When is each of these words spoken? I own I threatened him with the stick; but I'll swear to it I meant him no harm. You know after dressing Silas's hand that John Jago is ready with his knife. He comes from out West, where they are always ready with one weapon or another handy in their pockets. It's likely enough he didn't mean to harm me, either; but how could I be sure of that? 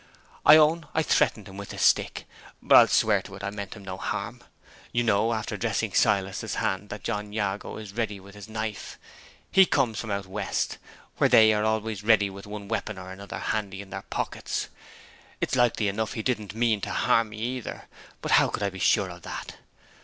I 0.47 0.57
own 0.57 0.87
I 0.95 1.03
threatened 1.03 1.47
him 1.47 1.57
with 1.57 1.69
the 1.69 1.77
stick; 1.77 2.25
but 2.59 2.75
I'll 2.75 2.87
swear 2.87 3.21
to 3.21 3.35
it 3.35 3.43
I 3.43 3.51
meant 3.51 3.75
him 3.75 3.83
no 3.85 3.97
harm. 3.97 4.41
You 4.91 5.03
know 5.03 5.31
after 5.31 5.57
dressing 5.57 5.93
Silas's 5.93 6.55
hand 6.55 6.89
that 6.89 7.03
John 7.03 7.31
Jago 7.31 7.77
is 7.77 7.93
ready 7.93 8.19
with 8.19 8.33
his 8.33 8.49
knife. 8.49 8.97
He 9.51 9.67
comes 9.67 9.99
from 9.99 10.09
out 10.09 10.25
West, 10.25 10.79
where 11.17 11.29
they 11.29 11.53
are 11.53 11.65
always 11.65 12.03
ready 12.03 12.31
with 12.31 12.47
one 12.47 12.67
weapon 12.67 12.97
or 12.97 13.11
another 13.11 13.37
handy 13.37 13.79
in 13.79 13.91
their 13.91 14.01
pockets. 14.01 14.69
It's 15.39 15.55
likely 15.55 15.87
enough 15.87 16.13
he 16.13 16.23
didn't 16.23 16.55
mean 16.55 16.81
to 16.81 16.89
harm 16.91 17.29
me, 17.29 17.37
either; 17.37 17.87
but 18.23 18.31
how 18.31 18.47
could 18.47 18.63
I 18.63 18.71
be 18.71 18.79
sure 18.79 19.11
of 19.11 19.21
that? 19.21 19.57